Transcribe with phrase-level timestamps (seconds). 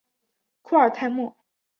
[0.63, 1.35] 库尔泰莫。